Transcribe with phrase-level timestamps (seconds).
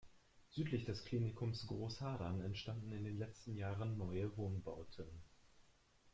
[0.49, 5.05] Südlich des Klinikums Großhadern entstanden in den letzten Jahren neue Wohnbauten.